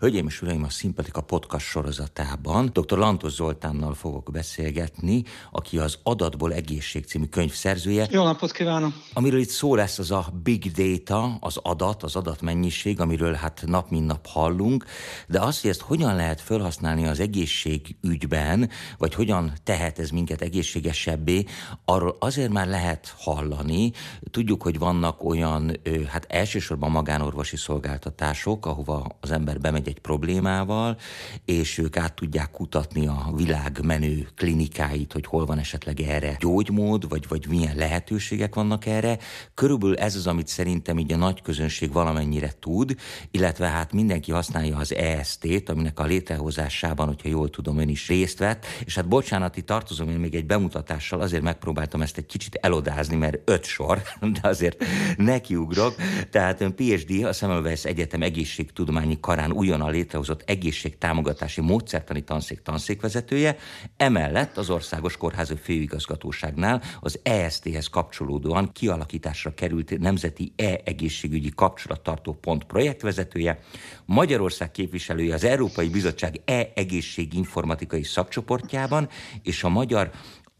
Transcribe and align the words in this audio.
Hölgyeim 0.00 0.26
és 0.26 0.42
Uraim, 0.42 0.64
a 0.64 0.68
Szimpatika 0.68 1.20
podcast 1.20 1.66
sorozatában 1.66 2.70
dr. 2.72 2.98
Lantos 2.98 3.32
Zoltánnal 3.32 3.94
fogok 3.94 4.30
beszélgetni, 4.32 5.22
aki 5.50 5.78
az 5.78 5.98
Adatból 6.02 6.52
Egészség 6.52 7.04
című 7.04 7.24
könyv 7.24 7.52
szerzője. 7.52 8.06
Jó 8.10 8.24
napot 8.24 8.52
kívánok! 8.52 8.92
Amiről 9.12 9.40
itt 9.40 9.48
szó 9.48 9.74
lesz, 9.74 9.98
az 9.98 10.10
a 10.10 10.32
big 10.42 10.70
data, 10.70 11.36
az 11.40 11.56
adat, 11.56 12.02
az 12.02 12.16
adatmennyiség, 12.16 13.00
amiről 13.00 13.32
hát 13.32 13.62
nap 13.66 13.90
mint 13.90 14.06
nap 14.06 14.26
hallunk, 14.26 14.84
de 15.28 15.40
azt, 15.40 15.60
hogy 15.60 15.70
ezt 15.70 15.80
hogyan 15.80 16.16
lehet 16.16 16.40
felhasználni 16.40 17.06
az 17.06 17.20
egészségügyben, 17.20 18.70
vagy 18.98 19.14
hogyan 19.14 19.52
tehet 19.64 19.98
ez 19.98 20.10
minket 20.10 20.42
egészségesebbé, 20.42 21.44
arról 21.84 22.16
azért 22.20 22.52
már 22.52 22.68
lehet 22.68 23.14
hallani. 23.18 23.92
Tudjuk, 24.30 24.62
hogy 24.62 24.78
vannak 24.78 25.24
olyan, 25.24 25.76
hát 26.08 26.26
elsősorban 26.28 26.90
magánorvosi 26.90 27.56
szolgáltatások, 27.56 28.66
ahova 28.66 29.16
az 29.20 29.30
ember 29.30 29.60
bemegy 29.60 29.88
egy 29.90 29.98
problémával, 29.98 30.96
és 31.44 31.78
ők 31.78 31.96
át 31.96 32.14
tudják 32.14 32.50
kutatni 32.50 33.06
a 33.06 33.32
világ 33.36 33.80
menő 33.84 34.28
klinikáit, 34.36 35.12
hogy 35.12 35.26
hol 35.26 35.44
van 35.46 35.58
esetleg 35.58 36.00
erre 36.00 36.36
gyógymód, 36.40 37.08
vagy, 37.08 37.28
vagy 37.28 37.46
milyen 37.48 37.76
lehetőségek 37.76 38.54
vannak 38.54 38.86
erre. 38.86 39.18
Körülbelül 39.54 39.96
ez 39.96 40.16
az, 40.16 40.26
amit 40.26 40.48
szerintem 40.48 40.98
így 40.98 41.12
a 41.12 41.16
nagy 41.16 41.42
közönség 41.42 41.92
valamennyire 41.92 42.52
tud, 42.60 42.94
illetve 43.30 43.66
hát 43.66 43.92
mindenki 43.92 44.32
használja 44.32 44.76
az 44.76 44.94
EST-t, 44.94 45.68
aminek 45.68 45.98
a 46.00 46.04
létrehozásában, 46.04 47.06
hogyha 47.06 47.28
jól 47.28 47.50
tudom, 47.50 47.78
ön 47.78 47.88
is 47.88 48.08
részt 48.08 48.38
vett, 48.38 48.66
és 48.84 48.94
hát 48.94 49.08
bocsánat, 49.08 49.56
itt 49.56 49.66
tartozom 49.66 50.08
én 50.08 50.18
még 50.18 50.34
egy 50.34 50.46
bemutatással, 50.46 51.20
azért 51.20 51.42
megpróbáltam 51.42 52.02
ezt 52.02 52.18
egy 52.18 52.26
kicsit 52.26 52.54
elodázni, 52.54 53.16
mert 53.16 53.38
öt 53.44 53.64
sor, 53.64 54.02
de 54.40 54.48
azért 54.48 54.84
nekiugrok. 55.16 55.94
Tehát 56.30 56.60
ön 56.60 56.74
PhD, 56.74 57.24
a 57.24 57.32
Semmelweis 57.32 57.84
Egyetem 57.84 58.22
egészségtudományi 58.22 59.20
karán 59.20 59.52
újon 59.52 59.79
újonnan 59.80 59.98
létrehozott 59.98 60.42
egészségtámogatási 60.46 61.60
módszertani 61.60 62.24
tanszék 62.24 62.62
tanszékvezetője, 62.62 63.56
emellett 63.96 64.56
az 64.56 64.70
Országos 64.70 65.16
Kórházi 65.16 65.54
Főigazgatóságnál 65.56 66.82
az 67.00 67.18
EST-hez 67.22 67.86
kapcsolódóan 67.86 68.72
kialakításra 68.72 69.54
került 69.54 69.98
Nemzeti 69.98 70.52
E-egészségügyi 70.56 71.50
kapcsolattartó 71.54 72.32
pont 72.32 72.64
projektvezetője, 72.64 73.58
Magyarország 74.04 74.70
képviselője 74.70 75.34
az 75.34 75.44
Európai 75.44 75.88
Bizottság 75.88 76.40
E-egészség 76.44 77.34
informatikai 77.34 78.02
szakcsoportjában, 78.02 79.08
és 79.42 79.64
a 79.64 79.68
Magyar 79.68 80.10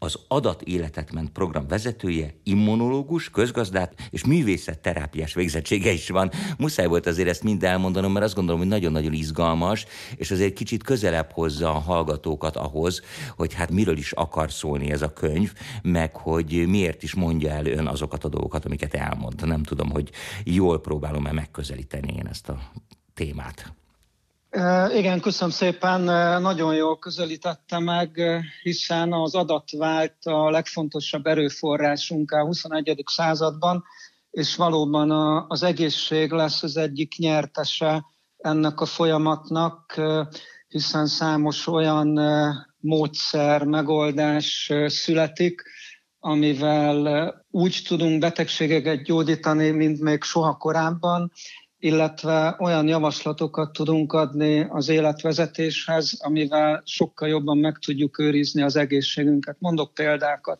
az 0.03 0.19
Adat 0.27 0.61
Életet 0.61 1.11
ment 1.11 1.29
program 1.29 1.67
vezetője, 1.67 2.33
immunológus, 2.43 3.29
közgazdát 3.29 3.93
és 4.09 4.25
művészetterápiás 4.25 5.33
végzettsége 5.33 5.91
is 5.91 6.09
van. 6.09 6.31
Muszáj 6.57 6.85
volt 6.85 7.07
azért 7.07 7.29
ezt 7.29 7.43
mind 7.43 7.63
elmondanom, 7.63 8.11
mert 8.11 8.25
azt 8.25 8.35
gondolom, 8.35 8.59
hogy 8.59 8.69
nagyon-nagyon 8.69 9.13
izgalmas, 9.13 9.85
és 10.15 10.31
azért 10.31 10.53
kicsit 10.53 10.83
közelebb 10.83 11.31
hozza 11.31 11.69
a 11.69 11.79
hallgatókat 11.79 12.55
ahhoz, 12.55 13.01
hogy 13.35 13.53
hát 13.53 13.71
miről 13.71 13.97
is 13.97 14.11
akar 14.11 14.51
szólni 14.51 14.91
ez 14.91 15.01
a 15.01 15.13
könyv, 15.13 15.53
meg 15.81 16.15
hogy 16.15 16.67
miért 16.67 17.03
is 17.03 17.13
mondja 17.13 17.49
el 17.49 17.65
ön 17.65 17.87
azokat 17.87 18.23
a 18.23 18.29
dolgokat, 18.29 18.65
amiket 18.65 18.93
elmond. 18.93 19.45
Nem 19.45 19.63
tudom, 19.63 19.89
hogy 19.89 20.09
jól 20.43 20.81
próbálom-e 20.81 21.31
megközelíteni 21.31 22.13
én 22.13 22.27
ezt 22.27 22.49
a 22.49 22.71
témát. 23.13 23.80
Igen, 24.93 25.19
köszönöm 25.19 25.53
szépen. 25.53 26.01
Nagyon 26.41 26.75
jól 26.75 26.99
közelítette 26.99 27.79
meg, 27.79 28.21
hiszen 28.61 29.13
az 29.13 29.35
adat 29.35 29.71
vált 29.71 30.15
a 30.23 30.49
legfontosabb 30.49 31.25
erőforrásunk 31.25 32.31
a 32.31 32.45
21. 32.45 33.03
században, 33.05 33.83
és 34.31 34.55
valóban 34.55 35.11
az 35.47 35.63
egészség 35.63 36.31
lesz 36.31 36.63
az 36.63 36.77
egyik 36.77 37.17
nyertese 37.17 38.05
ennek 38.37 38.81
a 38.81 38.85
folyamatnak, 38.85 40.01
hiszen 40.67 41.07
számos 41.07 41.67
olyan 41.67 42.19
módszer, 42.77 43.63
megoldás 43.63 44.71
születik, 44.85 45.63
amivel 46.19 47.33
úgy 47.51 47.81
tudunk 47.87 48.19
betegségeket 48.19 49.03
gyógyítani, 49.03 49.69
mint 49.69 49.99
még 49.99 50.23
soha 50.23 50.57
korábban, 50.57 51.31
illetve 51.83 52.55
olyan 52.59 52.87
javaslatokat 52.87 53.73
tudunk 53.73 54.13
adni 54.13 54.65
az 54.69 54.89
életvezetéshez, 54.89 56.17
amivel 56.19 56.81
sokkal 56.85 57.27
jobban 57.29 57.57
meg 57.57 57.77
tudjuk 57.77 58.19
őrizni 58.19 58.61
az 58.61 58.75
egészségünket. 58.75 59.55
Mondok 59.59 59.93
példákat. 59.93 60.59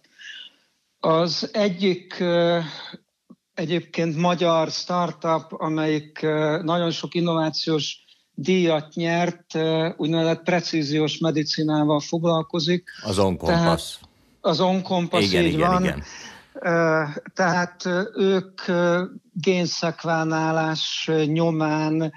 Az 1.00 1.50
egyik 1.54 2.24
egyébként 3.54 4.16
magyar 4.16 4.70
startup, 4.70 5.46
amelyik 5.50 6.22
nagyon 6.62 6.92
sok 6.92 7.14
innovációs 7.14 8.06
díjat 8.34 8.94
nyert, 8.94 9.58
úgynevezett 9.98 10.44
precíziós 10.44 11.18
medicinával 11.18 12.00
foglalkozik. 12.00 12.90
Az 13.04 13.20
Onkompass. 13.20 13.98
Az 14.42 14.60
Onkompass, 14.60 15.24
igen, 15.24 15.44
így 15.44 15.54
igen, 15.54 15.70
van. 15.70 15.84
Igen 15.84 16.04
tehát 17.34 17.86
ők 18.16 18.62
génszekvánálás 19.34 21.10
nyomán 21.26 22.14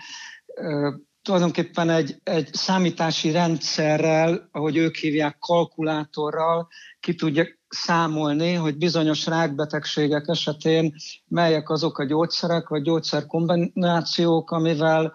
tulajdonképpen 1.23 1.91
egy, 1.91 2.21
egy 2.23 2.55
számítási 2.55 3.31
rendszerrel, 3.31 4.49
ahogy 4.53 4.77
ők 4.77 4.97
hívják, 4.97 5.39
kalkulátorral 5.39 6.69
ki 7.01 7.15
tudják 7.15 7.59
számolni, 7.69 8.53
hogy 8.53 8.77
bizonyos 8.77 9.27
rákbetegségek 9.27 10.29
esetén 10.29 10.95
melyek 11.29 11.71
azok 11.71 11.99
a 11.99 12.05
gyógyszerek 12.05 12.69
vagy 12.69 12.83
gyógyszerkombinációk, 12.83 14.51
amivel 14.51 15.13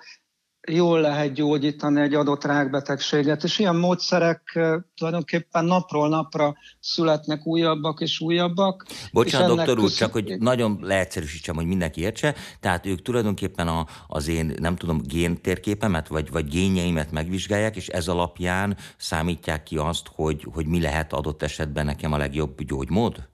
jól 0.70 1.02
lehet 1.02 1.34
gyógyítani 1.34 2.02
egy 2.02 2.14
adott 2.14 2.44
rákbetegséget, 2.44 3.44
és 3.44 3.60
ilyen 3.60 3.76
módszerek 3.76 4.60
tulajdonképpen 4.98 5.66
napról 5.66 6.10
napra 6.10 6.56
születnek 6.80 7.48
újabbak 7.48 8.02
és 8.02 8.20
újabbak. 8.20 8.86
Bocsánat, 9.12 9.48
doktor 9.48 9.78
úr, 9.78 9.84
köz... 9.84 9.96
csak 9.96 10.12
hogy 10.12 10.36
nagyon 10.40 10.80
leegyszerűsítsem, 10.82 11.56
hogy 11.56 11.66
mindenki 11.66 12.02
értse, 12.02 12.36
tehát 12.60 12.86
ők 12.86 13.02
tulajdonképpen 13.02 13.68
a, 13.68 13.86
az 14.08 14.28
én, 14.28 14.54
nem 14.60 14.76
tudom, 14.76 15.02
géntérképemet, 15.04 16.08
vagy, 16.08 16.32
vagy 16.32 16.48
génjeimet 16.48 17.12
megvizsgálják, 17.12 17.76
és 17.76 17.88
ez 17.88 18.08
alapján 18.08 18.78
számítják 18.98 19.64
ki 19.64 19.78
azt, 19.78 20.10
hogy, 20.16 20.48
hogy 20.54 20.66
mi 20.66 20.82
lehet 20.82 21.14
adott 21.14 21.44
esetben 21.44 21.86
nekem 21.86 22.14
a 22.14 22.18
legjobb 22.18 22.64
gyógymód? 22.64 23.28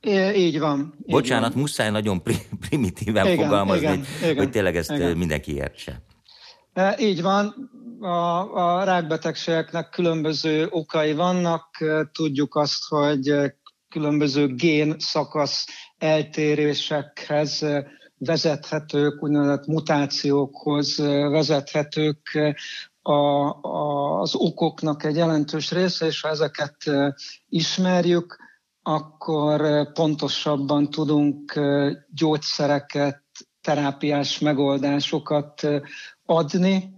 É, 0.00 0.32
így 0.36 0.58
van. 0.58 0.94
Így 0.98 1.12
Bocsánat, 1.12 1.52
van. 1.52 1.60
muszáj 1.60 1.90
nagyon 1.90 2.22
primitíven 2.68 3.26
igen, 3.26 3.44
fogalmazni, 3.44 3.84
igen, 3.86 4.04
hogy, 4.20 4.30
igen, 4.30 4.50
tényleg 4.50 4.76
ezt 4.76 4.90
igen. 4.90 5.16
mindenki 5.16 5.54
értse. 5.54 6.02
E, 6.74 6.96
így 6.98 7.22
van, 7.22 7.70
a, 8.00 8.52
a 8.54 8.84
rákbetegségeknek 8.84 9.88
különböző 9.90 10.66
okai 10.70 11.14
vannak. 11.14 11.80
E, 11.80 12.10
tudjuk 12.12 12.54
azt, 12.54 12.84
hogy 12.88 13.34
különböző 13.88 14.54
gén 14.54 14.94
szakasz 14.98 15.66
eltérésekhez 15.98 17.66
vezethetők, 18.18 19.22
úgynevezett 19.22 19.66
mutációkhoz 19.66 20.96
vezethetők 21.30 22.54
a, 23.02 23.12
a, 23.12 24.20
az 24.20 24.34
okoknak 24.34 25.04
egy 25.04 25.16
jelentős 25.16 25.70
része, 25.70 26.06
és 26.06 26.20
ha 26.20 26.28
ezeket 26.28 26.76
ismerjük, 27.48 28.36
akkor 28.82 29.92
pontosabban 29.92 30.90
tudunk 30.90 31.60
gyógyszereket, 32.14 33.22
terápiás 33.60 34.38
megoldásokat 34.38 35.68
adni, 36.26 36.94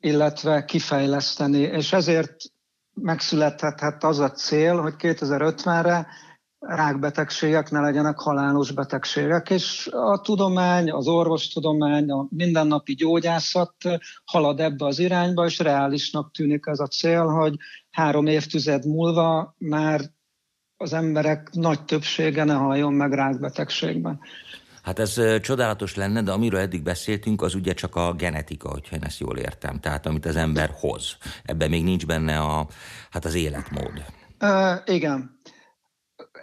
illetve 0.00 0.64
kifejleszteni, 0.64 1.58
és 1.58 1.92
ezért 1.92 2.36
megszülethetett 2.94 4.02
az 4.04 4.18
a 4.18 4.30
cél, 4.30 4.80
hogy 4.80 4.94
2050-re 4.98 6.06
rákbetegségek 6.58 7.70
ne 7.70 7.80
legyenek 7.80 8.18
halálos 8.18 8.70
betegségek, 8.72 9.50
és 9.50 9.88
a 9.92 10.20
tudomány, 10.20 10.90
az 10.90 11.06
orvostudomány, 11.06 12.10
a 12.10 12.26
mindennapi 12.30 12.94
gyógyászat 12.94 13.74
halad 14.24 14.60
ebbe 14.60 14.84
az 14.84 14.98
irányba, 14.98 15.44
és 15.44 15.58
reálisnak 15.58 16.32
tűnik 16.32 16.66
ez 16.66 16.78
a 16.78 16.86
cél, 16.86 17.26
hogy 17.26 17.56
három 17.90 18.26
évtized 18.26 18.86
múlva 18.86 19.54
már 19.58 20.00
az 20.76 20.92
emberek 20.92 21.50
nagy 21.52 21.84
többsége 21.84 22.44
ne 22.44 22.54
halljon 22.54 22.92
meg 22.92 23.12
rákbetegségben. 23.12 24.20
Hát 24.82 24.98
ez 24.98 25.20
csodálatos 25.40 25.94
lenne, 25.94 26.22
de 26.22 26.32
amiről 26.32 26.60
eddig 26.60 26.82
beszéltünk, 26.82 27.42
az 27.42 27.54
ugye 27.54 27.72
csak 27.72 27.96
a 27.96 28.12
genetika, 28.12 28.68
hogyha 28.68 28.96
én 28.96 29.04
ezt 29.04 29.20
jól 29.20 29.38
értem. 29.38 29.80
Tehát 29.80 30.06
amit 30.06 30.26
az 30.26 30.36
ember 30.36 30.70
hoz. 30.80 31.16
Ebben 31.44 31.70
még 31.70 31.84
nincs 31.84 32.06
benne 32.06 32.38
a, 32.38 32.68
hát 33.10 33.24
az 33.24 33.34
életmód. 33.34 34.04
Uh, 34.40 34.94
igen. 34.94 35.40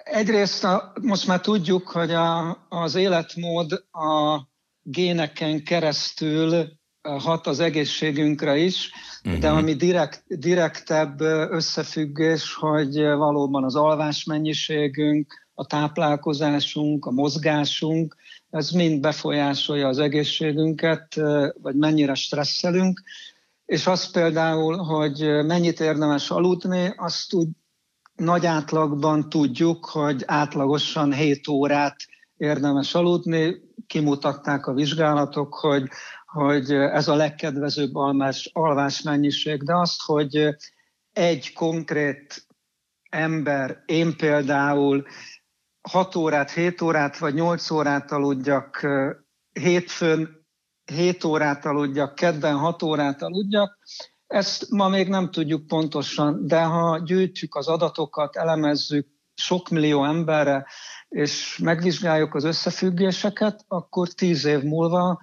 Egyrészt 0.04 0.64
a, 0.64 0.94
most 1.02 1.28
már 1.28 1.42
tudjuk, 1.42 1.88
hogy 1.88 2.12
a, 2.12 2.58
az 2.70 2.96
életmód 2.96 3.72
a 3.92 4.42
géneken 4.82 5.64
keresztül 5.64 6.76
hat 7.02 7.48
az 7.48 7.60
egészségünkre 7.60 8.58
is, 8.58 8.92
uh-huh. 9.24 9.42
de 9.42 9.50
ami 9.50 9.74
direkt, 9.74 10.24
direktebb 10.28 11.22
összefüggés, 11.52 12.54
hogy 12.54 12.96
valóban 12.96 13.64
az 13.64 13.76
alvásmennyiségünk, 13.76 15.48
a 15.54 15.66
táplálkozásunk, 15.66 17.06
a 17.06 17.12
mozgásunk, 17.12 18.16
ez 18.50 18.70
mind 18.70 19.02
befolyásolja 19.02 19.88
az 19.88 20.00
egészségünket, 20.00 21.16
vagy 21.62 21.76
mennyire 21.76 22.14
stresszelünk, 22.14 23.02
és 23.66 23.88
az 23.88 24.12
például, 24.12 24.78
hogy 24.78 25.46
mennyit 25.46 25.80
érdemes 25.80 26.30
aludni, 26.30 26.94
azt 26.96 27.34
úgy 27.34 27.48
nagy 28.16 28.46
átlagban 28.46 29.30
tudjuk, 29.30 29.86
hogy 29.86 30.24
átlagosan 30.26 31.14
7 31.14 31.48
órát 31.48 31.96
érdemes 32.38 32.96
aludni. 32.96 33.56
Kimutatták 33.88 34.68
a 34.68 34.74
vizsgálatok, 34.74 35.54
hogy, 35.54 35.90
hogy 36.26 36.72
ez 36.72 37.08
a 37.08 37.16
legkedvezőbb 37.16 37.96
almás, 37.96 38.50
alvás 38.54 39.02
mennyiség, 39.02 39.64
de 39.64 39.76
azt, 39.76 40.02
hogy 40.02 40.56
egy 41.14 41.54
konkrét 41.54 42.48
ember, 43.10 43.84
én 43.86 44.16
például 44.18 45.06
6 45.92 46.16
órát, 46.16 46.52
7 46.52 46.82
órát 46.82 47.18
vagy 47.18 47.34
8 47.34 47.70
órát 47.70 48.12
aludjak, 48.12 48.88
hétfőn 49.52 50.46
7 50.86 51.24
órát 51.24 51.66
aludjak, 51.66 52.16
kedden 52.16 52.56
6 52.58 52.84
órát 52.84 53.22
aludjak, 53.22 53.78
ezt 54.28 54.70
ma 54.70 54.88
még 54.88 55.08
nem 55.08 55.32
tudjuk 55.32 55.68
pontosan, 55.68 56.48
de 56.48 56.62
ha 56.62 57.00
gyűjtjük 57.04 57.56
az 57.56 57.68
adatokat, 57.68 58.36
elemezzük 58.36 59.08
sok 59.34 59.70
millió 59.70 60.06
emberre, 60.06 60.66
és 61.10 61.60
megvizsgáljuk 61.64 62.36
az 62.36 62.44
összefüggéseket, 62.44 63.66
akkor 63.68 64.08
tíz 64.08 64.46
év 64.46 64.62
múlva 64.62 65.22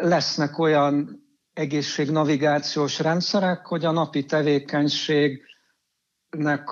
lesznek 0.00 0.58
olyan 0.58 1.24
egészségnavigációs 1.52 2.98
rendszerek, 2.98 3.66
hogy 3.66 3.84
a 3.84 3.90
napi 3.90 4.24
tevékenységnek 4.24 5.42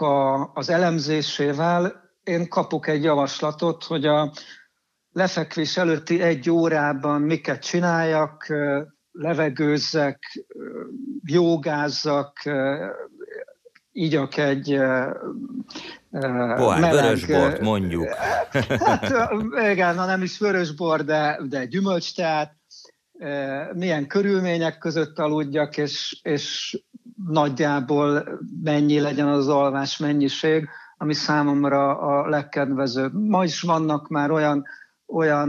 a, 0.00 0.50
az 0.52 0.68
elemzésével 0.68 2.03
én 2.24 2.48
kapok 2.48 2.86
egy 2.86 3.02
javaslatot, 3.02 3.84
hogy 3.84 4.06
a 4.06 4.32
lefekvés 5.12 5.76
előtti 5.76 6.22
egy 6.22 6.50
órában 6.50 7.20
miket 7.20 7.62
csináljak, 7.62 8.52
levegőzzek, 9.12 10.44
jogázzak, 11.24 12.38
igyak 13.92 14.36
egy 14.36 14.80
Pohár, 16.10 16.80
meleg, 16.80 17.02
vörösbort 17.02 17.60
mondjuk. 17.60 18.08
Hát 18.68 19.32
igen, 19.72 19.94
na 19.94 20.06
nem 20.06 20.22
is 20.22 20.38
vörösbor, 20.38 21.04
de, 21.04 21.40
de 21.48 21.64
gyümölcsteát, 21.64 22.56
milyen 23.72 24.06
körülmények 24.06 24.78
között 24.78 25.18
aludjak, 25.18 25.76
és, 25.76 26.20
és 26.22 26.78
nagyjából 27.26 28.38
mennyi 28.62 29.00
legyen 29.00 29.28
az 29.28 29.48
alvás 29.48 29.98
mennyiség, 29.98 30.68
ami 30.96 31.14
számomra 31.14 31.98
a 31.98 32.28
legkedvezőbb. 32.28 33.12
Ma 33.14 33.44
is 33.44 33.60
vannak 33.60 34.08
már 34.08 34.30
olyan 34.30 34.64
olyan 35.06 35.48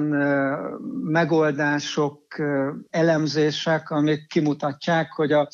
megoldások, 1.04 2.22
elemzések, 2.90 3.90
amik 3.90 4.28
kimutatják, 4.28 5.12
hogy 5.12 5.32
a, 5.32 5.48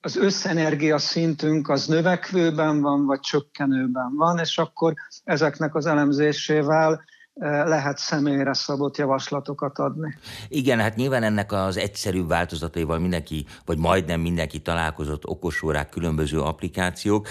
az 0.00 0.16
összenergia 0.16 0.98
szintünk 0.98 1.68
az 1.68 1.86
növekvőben 1.86 2.80
van, 2.80 3.06
vagy 3.06 3.20
csökkenőben 3.20 4.14
van, 4.16 4.38
és 4.38 4.58
akkor 4.58 4.94
ezeknek 5.24 5.74
az 5.74 5.86
elemzésével 5.86 7.04
lehet 7.40 7.98
személyre 7.98 8.54
szabott 8.54 8.96
javaslatokat 8.96 9.78
adni. 9.78 10.14
Igen, 10.48 10.80
hát 10.80 10.96
nyilván 10.96 11.22
ennek 11.22 11.52
az 11.52 11.76
egyszerű 11.76 12.26
változataival 12.26 12.98
mindenki, 12.98 13.46
vagy 13.64 13.78
majdnem 13.78 14.20
mindenki 14.20 14.58
találkozott, 14.58 15.26
okosórák, 15.26 15.88
különböző 15.88 16.40
applikációk. 16.40 17.28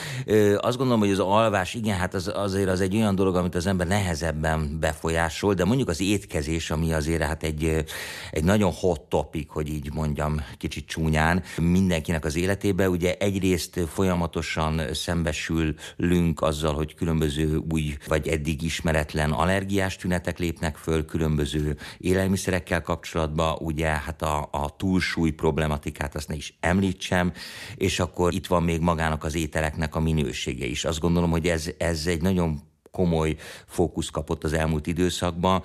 Azt 0.58 0.78
gondolom, 0.78 1.00
hogy 1.00 1.12
az 1.12 1.20
alvás, 1.20 1.74
igen, 1.74 1.98
hát 1.98 2.14
az, 2.14 2.32
azért 2.36 2.70
az 2.70 2.82
egy 2.82 2.96
olyan 2.96 3.16
dolog, 3.16 3.36
amit 3.36 3.56
az 3.56 3.68
ember 3.68 3.88
nehezebben 3.88 4.78
befolyásol, 4.80 5.54
de 5.54 5.66
mondjuk 5.66 5.90
az 5.90 6.02
étkezés, 6.02 6.72
ami 6.72 6.94
azért 6.94 7.22
hát 7.22 7.44
egy, 7.44 7.86
egy 8.32 8.44
nagyon 8.44 8.72
hot 8.72 9.02
topic, 9.02 9.52
hogy 9.52 9.68
így 9.68 9.94
mondjam, 9.94 10.42
kicsit 10.58 10.88
csúnyán, 10.88 11.44
mindenkinek 11.62 12.26
az 12.26 12.36
életébe. 12.36 12.90
Ugye 12.90 13.16
egyrészt 13.20 13.80
folyamatosan 13.88 14.82
szembesülünk 14.94 16.42
azzal, 16.42 16.74
hogy 16.74 16.96
különböző 16.96 17.62
új, 17.72 17.98
vagy 18.08 18.28
eddig 18.28 18.62
ismeretlen 18.62 19.32
allergiás 19.32 19.92
tünetek 19.96 20.40
lépnek 20.40 20.78
föl 20.78 21.06
különböző 21.06 21.78
élelmiszerekkel 21.98 22.82
kapcsolatban, 22.82 23.58
ugye 23.60 23.88
hát 23.88 24.22
a, 24.22 24.50
a 24.52 24.76
túlsúly 24.78 25.32
problematikát 25.32 26.16
azt 26.16 26.28
ne 26.28 26.36
is 26.36 26.58
említsem, 26.60 27.34
és 27.76 28.00
akkor 28.00 28.34
itt 28.34 28.48
van 28.48 28.64
még 28.64 28.82
magának 28.82 29.24
az 29.24 29.36
ételeknek 29.36 29.96
a 29.96 30.00
minősége 30.00 30.66
is. 30.66 30.86
Azt 30.86 31.00
gondolom, 31.00 31.32
hogy 31.32 31.48
ez, 31.48 31.70
ez 31.78 32.08
egy 32.08 32.22
nagyon 32.22 32.72
komoly 32.94 33.36
fókusz 33.66 34.10
kapott 34.10 34.44
az 34.44 34.54
elmúlt 34.54 34.88
időszakban, 34.88 35.64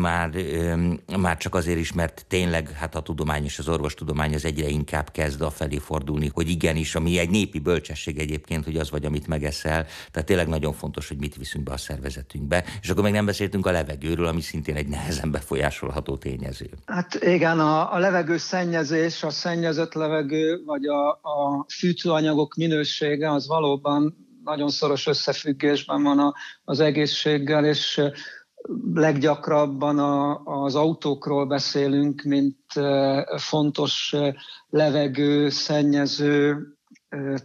már, 0.00 0.30
már 1.18 1.36
csak 1.36 1.54
azért 1.54 1.78
is, 1.78 1.92
mert 1.92 2.24
tényleg 2.28 2.70
hát 2.70 2.94
a 2.94 3.00
tudomány 3.00 3.44
és 3.44 3.58
az 3.58 3.68
orvostudomány 3.68 4.34
az 4.34 4.44
egyre 4.44 4.68
inkább 4.68 5.10
kezd 5.10 5.40
a 5.40 5.50
felé 5.50 5.78
fordulni, 5.78 6.30
hogy 6.34 6.48
igenis, 6.48 6.94
ami 6.94 7.18
egy 7.18 7.30
népi 7.30 7.58
bölcsesség 7.58 8.18
egyébként, 8.18 8.64
hogy 8.64 8.76
az 8.76 8.90
vagy, 8.90 9.04
amit 9.04 9.26
megeszel, 9.26 9.86
tehát 10.10 10.28
tényleg 10.28 10.48
nagyon 10.48 10.72
fontos, 10.72 11.08
hogy 11.08 11.18
mit 11.18 11.36
viszünk 11.36 11.64
be 11.64 11.72
a 11.72 11.76
szervezetünkbe, 11.76 12.64
és 12.82 12.90
akkor 12.90 13.02
még 13.02 13.12
nem 13.12 13.26
beszéltünk 13.26 13.66
a 13.66 13.70
levegőről, 13.70 14.26
ami 14.26 14.40
szintén 14.40 14.76
egy 14.76 14.88
nehezen 14.88 15.30
befolyásolható 15.30 16.16
tényező. 16.16 16.70
Hát 16.86 17.14
igen, 17.14 17.60
a, 17.60 17.94
a 17.94 17.98
levegő 17.98 18.36
szennyezés, 18.36 19.22
a 19.22 19.30
szennyezett 19.30 19.94
levegő, 19.94 20.62
vagy 20.64 20.84
a, 20.84 21.08
a 21.10 21.66
fűtőanyagok 21.68 22.54
minősége 22.54 23.32
az 23.32 23.46
valóban 23.46 24.28
nagyon 24.44 24.68
szoros 24.68 25.06
összefüggésben 25.06 26.02
van 26.02 26.18
a, 26.18 26.34
az 26.64 26.80
egészséggel, 26.80 27.64
és 27.64 28.00
leggyakrabban 28.94 29.98
a, 29.98 30.42
az 30.44 30.74
autókról 30.74 31.46
beszélünk, 31.46 32.22
mint 32.22 32.56
fontos 33.36 34.14
levegő, 34.68 35.48
szennyező 35.48 36.56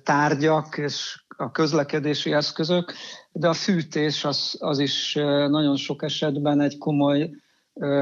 tárgyak 0.03 0.77
és 0.77 1.24
a 1.38 1.51
közlekedési 1.51 2.33
eszközök, 2.33 2.94
de 3.31 3.47
a 3.47 3.53
fűtés 3.53 4.25
az, 4.25 4.56
az 4.59 4.80
is 4.80 5.13
nagyon 5.47 5.75
sok 5.75 6.03
esetben 6.03 6.62
egy 6.62 6.77
komoly 6.77 7.30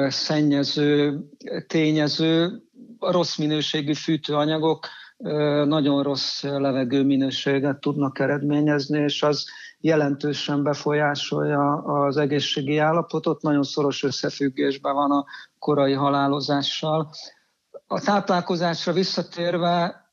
szennyező 0.07 1.19
tényező. 1.67 2.61
A 2.99 3.11
rossz 3.11 3.37
minőségű 3.37 3.93
fűtőanyagok 3.93 4.87
nagyon 5.65 6.03
rossz 6.03 6.43
levegő 6.43 7.03
minőséget 7.03 7.79
tudnak 7.79 8.19
eredményezni, 8.19 8.99
és 8.99 9.23
az 9.23 9.45
jelentősen 9.79 10.63
befolyásolja 10.63 11.73
az 11.73 12.17
egészségi 12.17 12.77
állapotot, 12.77 13.41
nagyon 13.41 13.63
szoros 13.63 14.03
összefüggésben 14.03 14.93
van 14.93 15.11
a 15.11 15.25
korai 15.59 15.93
halálozással. 15.93 17.09
A 17.87 18.01
táplálkozásra 18.01 18.93
visszatérve 18.93 20.03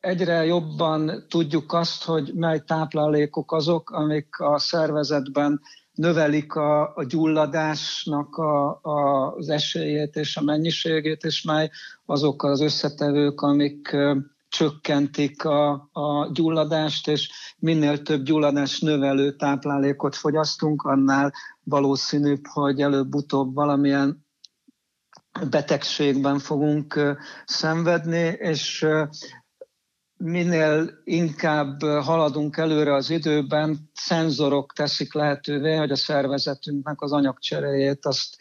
egyre 0.00 0.44
jobban 0.44 1.24
tudjuk 1.28 1.72
azt, 1.72 2.04
hogy 2.04 2.32
mely 2.34 2.60
táplálékok 2.60 3.52
azok, 3.52 3.90
amik 3.90 4.38
a 4.38 4.58
szervezetben 4.58 5.60
növelik 6.00 6.54
a, 6.54 6.94
a 6.94 7.04
gyulladásnak 7.04 8.36
a, 8.36 8.80
a, 8.82 9.32
az 9.36 9.48
esélyét 9.48 10.16
és 10.16 10.36
a 10.36 10.42
mennyiségét, 10.42 11.24
és 11.24 11.42
mely 11.42 11.70
azok 12.06 12.42
az 12.42 12.60
összetevők, 12.60 13.40
amik 13.40 13.96
csökkentik 14.48 15.44
a, 15.44 15.70
a 15.92 16.30
gyulladást, 16.32 17.08
és 17.08 17.30
minél 17.58 18.02
több 18.02 18.22
gyulladás 18.22 18.80
növelő 18.80 19.36
táplálékot 19.36 20.16
fogyasztunk, 20.16 20.82
annál 20.82 21.32
valószínűbb, 21.64 22.46
hogy 22.46 22.80
előbb-utóbb 22.80 23.54
valamilyen 23.54 24.26
betegségben 25.50 26.38
fogunk 26.38 27.16
szenvedni, 27.44 28.36
és 28.38 28.86
minél 30.22 30.90
inkább 31.04 31.82
haladunk 31.82 32.56
előre 32.56 32.94
az 32.94 33.10
időben, 33.10 33.90
szenzorok 33.94 34.72
teszik 34.72 35.14
lehetővé, 35.14 35.76
hogy 35.76 35.90
a 35.90 35.96
szervezetünknek 35.96 37.00
az 37.00 37.12
anyagcseréjét 37.12 38.06
azt 38.06 38.36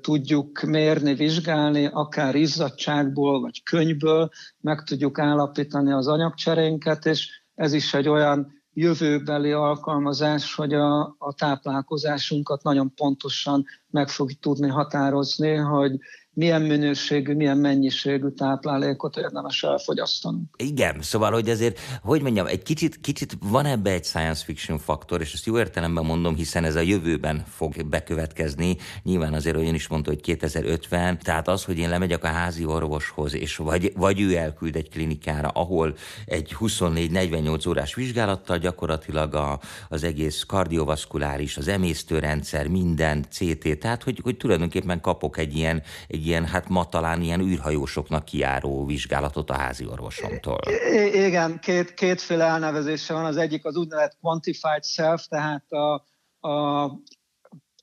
tudjuk 0.00 0.60
mérni, 0.60 1.14
vizsgálni, 1.14 1.88
akár 1.92 2.34
izzadságból 2.34 3.40
vagy 3.40 3.62
könyvből 3.62 4.30
meg 4.60 4.82
tudjuk 4.82 5.18
állapítani 5.18 5.92
az 5.92 6.06
anyagcserénket, 6.06 7.06
és 7.06 7.42
ez 7.54 7.72
is 7.72 7.94
egy 7.94 8.08
olyan 8.08 8.62
jövőbeli 8.72 9.52
alkalmazás, 9.52 10.54
hogy 10.54 10.74
a, 10.74 11.00
a 11.18 11.34
táplálkozásunkat 11.36 12.62
nagyon 12.62 12.94
pontosan 12.94 13.64
meg 13.90 14.08
fogjuk 14.08 14.40
tudni 14.40 14.68
határozni, 14.68 15.54
hogy 15.54 15.98
milyen 16.34 16.62
minőségű, 16.62 17.34
milyen 17.34 17.58
mennyiségű 17.58 18.28
táplálékot 18.28 19.16
érdemes 19.16 19.62
elfogyasztani. 19.62 20.38
Igen, 20.56 21.02
szóval, 21.02 21.32
hogy 21.32 21.50
azért, 21.50 21.78
hogy 22.02 22.22
mondjam, 22.22 22.46
egy 22.46 22.62
kicsit, 22.62 23.00
kicsit 23.00 23.36
van 23.40 23.66
ebbe 23.66 23.90
egy 23.90 24.04
science 24.04 24.44
fiction 24.44 24.78
faktor, 24.78 25.20
és 25.20 25.32
ezt 25.32 25.46
jó 25.46 25.58
értelemben 25.58 26.04
mondom, 26.04 26.34
hiszen 26.34 26.64
ez 26.64 26.76
a 26.76 26.80
jövőben 26.80 27.44
fog 27.48 27.86
bekövetkezni. 27.86 28.76
Nyilván 29.02 29.34
azért 29.34 29.56
olyan 29.56 29.74
is 29.74 29.88
mondta, 29.88 30.10
hogy 30.10 30.20
2050, 30.20 31.18
tehát 31.18 31.48
az, 31.48 31.64
hogy 31.64 31.78
én 31.78 31.88
lemegyek 31.88 32.24
a 32.24 32.28
házi 32.28 32.64
orvoshoz, 32.64 33.34
és 33.34 33.56
vagy, 33.56 33.92
vagy 33.96 34.20
ő 34.20 34.36
elküld 34.36 34.76
egy 34.76 34.88
klinikára, 34.88 35.48
ahol 35.48 35.94
egy 36.26 36.56
24-48 36.60 37.68
órás 37.68 37.94
vizsgálattal 37.94 38.58
gyakorlatilag 38.58 39.34
a, 39.34 39.60
az 39.88 40.04
egész 40.04 40.44
kardiovaszkuláris, 40.46 41.56
az 41.56 41.68
emésztőrendszer, 41.68 42.68
minden 42.68 43.24
CT, 43.30 43.78
tehát 43.78 44.02
hogy, 44.02 44.20
hogy 44.22 44.36
tulajdonképpen 44.36 45.00
kapok 45.00 45.38
egy 45.38 45.56
ilyen, 45.56 45.82
egy 46.08 46.21
egy 46.22 46.28
ilyen, 46.28 46.46
hát 46.46 46.68
ma 46.68 46.84
talán 46.84 47.22
ilyen 47.22 47.40
űrhajósoknak 47.40 48.24
kiáró 48.24 48.86
vizsgálatot 48.86 49.50
a 49.50 49.54
házi 49.54 49.86
orvosomtól. 49.86 50.58
I- 50.92 51.24
igen, 51.24 51.58
két, 51.60 51.94
kétféle 51.94 52.44
elnevezése 52.44 53.14
van. 53.14 53.24
Az 53.24 53.36
egyik 53.36 53.64
az 53.64 53.76
úgynevezett 53.76 54.16
quantified 54.20 54.84
self, 54.84 55.26
tehát 55.26 55.72
a, 55.72 56.04
a 56.48 56.90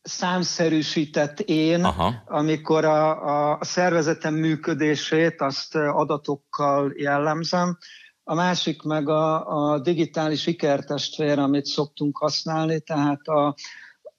számszerűsített 0.02 1.40
én, 1.40 1.84
Aha. 1.84 2.14
amikor 2.26 2.86
a, 2.86 3.58
a 3.58 3.64
szervezetem 3.64 4.34
működését 4.34 5.42
azt 5.42 5.76
adatokkal 5.76 6.94
jellemzem. 6.96 7.78
A 8.24 8.34
másik 8.34 8.82
meg 8.82 9.10
a, 9.10 9.48
a 9.48 9.80
digitális 9.80 10.48
ikertestvér, 10.48 11.40
amit 11.40 11.66
szoktunk 11.66 12.18
használni, 12.18 12.80
tehát 12.80 13.22
a, 13.28 13.56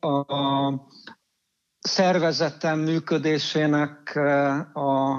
a, 0.06 0.24
szervezetem 1.80 2.78
működésének 2.78 4.16
a, 4.72 5.18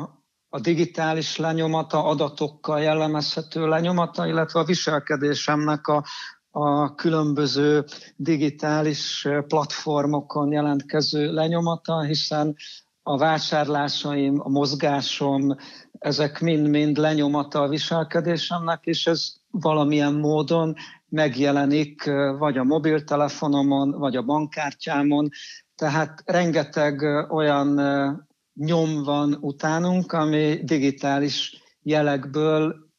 a 0.50 0.60
digitális 0.62 1.38
lenyomata, 1.38 2.04
adatokkal 2.04 2.82
jellemezhető 2.82 3.68
lenyomata, 3.68 4.28
illetve 4.28 4.60
a 4.60 4.64
viselkedésemnek 4.64 5.88
a, 5.88 6.04
a 6.50 6.96
különböző 6.96 7.86
digitális 8.16 9.28
platformokon 9.48 10.52
jelentkező 10.52 11.34
lenyomata, 11.34 12.02
hiszen 12.02 12.56
a 13.04 13.18
vásárlásaim, 13.18 14.40
a 14.40 14.50
mozgásom, 14.50 15.56
ezek 15.92 16.40
mind-mind 16.40 16.98
lenyomata 16.98 17.62
a 17.62 17.68
viselkedésemnek, 17.68 18.86
és 18.86 19.08
ez 19.08 19.34
valamilyen 19.52 20.14
módon 20.14 20.76
megjelenik 21.10 22.04
vagy 22.38 22.58
a 22.58 22.64
mobiltelefonomon, 22.64 23.92
vagy 23.92 24.16
a 24.16 24.22
bankkártyámon. 24.22 25.30
Tehát 25.82 26.22
rengeteg 26.26 27.02
olyan 27.32 27.68
nyom 28.54 29.04
van 29.04 29.34
utánunk, 29.34 30.12
ami 30.12 30.60
digitális 30.64 31.64
jelekből 31.82 32.90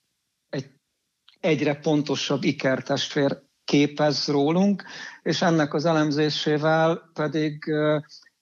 egyre 1.40 1.78
pontosabb 1.78 2.44
ikertestvér 2.44 3.42
képez 3.64 4.26
rólunk, 4.26 4.84
és 5.22 5.42
ennek 5.42 5.74
az 5.74 5.84
elemzésével 5.84 7.10
pedig 7.12 7.64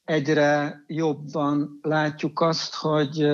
egyre 0.04 0.82
jobban 0.86 1.78
látjuk 1.82 2.40
azt, 2.40 2.74
hogy 2.74 3.26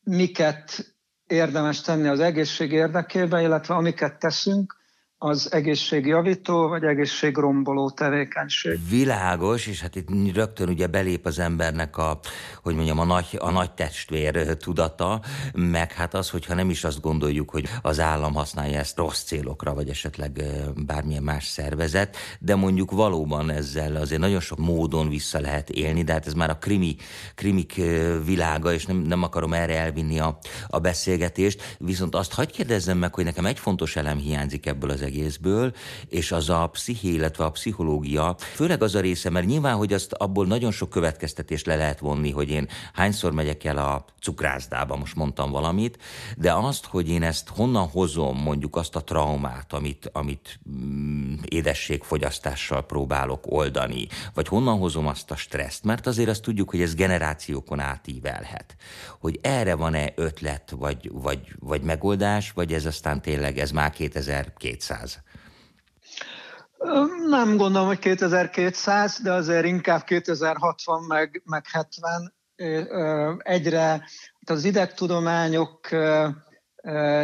miket 0.00 0.94
érdemes 1.26 1.80
tenni 1.80 2.08
az 2.08 2.20
egészség 2.20 2.72
érdekében, 2.72 3.42
illetve 3.42 3.74
amiket 3.74 4.18
teszünk, 4.18 4.81
az 5.24 5.52
egészségjavító 5.52 6.68
vagy 6.68 6.84
egészségromboló 6.84 7.90
tevékenység. 7.90 8.78
Világos, 8.88 9.66
és 9.66 9.80
hát 9.80 9.96
itt 9.96 10.34
rögtön 10.34 10.68
ugye 10.68 10.86
belép 10.86 11.26
az 11.26 11.38
embernek 11.38 11.96
a, 11.96 12.18
hogy 12.62 12.74
mondjam, 12.74 12.98
a 12.98 13.04
nagy, 13.04 13.36
a 13.38 13.50
nagy 13.50 13.72
testvér 13.72 14.56
tudata, 14.56 15.20
meg 15.54 15.92
hát 15.92 16.14
az, 16.14 16.30
hogyha 16.30 16.54
nem 16.54 16.70
is 16.70 16.84
azt 16.84 17.00
gondoljuk, 17.00 17.50
hogy 17.50 17.68
az 17.82 18.00
állam 18.00 18.34
használja 18.34 18.78
ezt 18.78 18.96
rossz 18.96 19.22
célokra, 19.22 19.74
vagy 19.74 19.88
esetleg 19.88 20.42
bármilyen 20.86 21.22
más 21.22 21.46
szervezet, 21.46 22.16
de 22.38 22.54
mondjuk 22.54 22.90
valóban 22.90 23.50
ezzel 23.50 23.96
azért 23.96 24.20
nagyon 24.20 24.40
sok 24.40 24.58
módon 24.58 25.08
vissza 25.08 25.40
lehet 25.40 25.70
élni, 25.70 26.02
de 26.02 26.12
hát 26.12 26.26
ez 26.26 26.34
már 26.34 26.50
a 26.50 26.58
krimi, 26.58 26.96
krimik 27.34 27.80
világa, 28.24 28.72
és 28.72 28.86
nem, 28.86 28.96
nem 28.96 29.22
akarom 29.22 29.52
erre 29.52 29.78
elvinni 29.78 30.18
a, 30.18 30.38
a 30.66 30.78
beszélgetést, 30.78 31.76
viszont 31.78 32.14
azt 32.14 32.32
hagyd 32.32 32.50
kérdezzem 32.50 32.98
meg, 32.98 33.14
hogy 33.14 33.24
nekem 33.24 33.46
egy 33.46 33.58
fontos 33.58 33.96
elem 33.96 34.18
hiányzik 34.18 34.66
ebből 34.66 34.90
az 34.90 35.10
egészből, 35.12 35.72
és 36.08 36.32
az 36.32 36.48
a 36.48 36.66
psziché, 36.66 37.08
illetve 37.08 37.44
a 37.44 37.50
pszichológia, 37.50 38.36
főleg 38.38 38.82
az 38.82 38.94
a 38.94 39.00
része, 39.00 39.30
mert 39.30 39.46
nyilván, 39.46 39.76
hogy 39.76 39.92
azt 39.92 40.12
abból 40.12 40.46
nagyon 40.46 40.70
sok 40.70 40.90
következtetést 40.90 41.66
le 41.66 41.76
lehet 41.76 41.98
vonni, 41.98 42.30
hogy 42.30 42.48
én 42.50 42.68
hányszor 42.92 43.32
megyek 43.32 43.64
el 43.64 43.78
a 43.78 44.04
cukrászdába, 44.22 44.96
most 44.96 45.14
mondtam 45.14 45.50
valamit, 45.50 45.98
de 46.36 46.52
azt, 46.52 46.84
hogy 46.84 47.08
én 47.08 47.22
ezt 47.22 47.48
honnan 47.48 47.88
hozom, 47.88 48.36
mondjuk 48.36 48.76
azt 48.76 48.96
a 48.96 49.00
traumát, 49.00 49.72
amit, 49.72 50.10
amit 50.12 50.60
mm, 50.70 51.34
édességfogyasztással 51.48 52.86
próbálok 52.86 53.44
oldani, 53.46 54.06
vagy 54.34 54.48
honnan 54.48 54.78
hozom 54.78 55.06
azt 55.06 55.30
a 55.30 55.36
stresszt, 55.36 55.84
mert 55.84 56.06
azért 56.06 56.28
azt 56.28 56.42
tudjuk, 56.42 56.70
hogy 56.70 56.80
ez 56.80 56.94
generációkon 56.94 57.80
átívelhet. 57.80 58.76
Hogy 59.20 59.38
erre 59.42 59.74
van-e 59.74 60.12
ötlet, 60.14 60.72
vagy, 60.78 61.10
vagy, 61.12 61.40
vagy 61.58 61.82
megoldás, 61.82 62.52
vagy 62.52 62.72
ez 62.72 62.86
aztán 62.86 63.22
tényleg, 63.22 63.58
ez 63.58 63.70
már 63.70 63.90
2200 63.90 65.01
2200? 65.02 65.22
Nem 67.28 67.56
gondolom, 67.56 67.86
hogy 67.86 67.98
2200, 67.98 69.20
de 69.22 69.32
azért 69.32 69.64
inkább 69.64 70.04
2060 70.04 71.02
meg, 71.02 71.42
meg 71.44 71.64
70. 71.72 72.34
Egyre 73.38 74.04
az 74.46 74.64
idegtudományok 74.64 75.88